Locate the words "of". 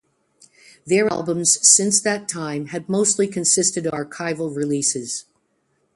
3.85-3.93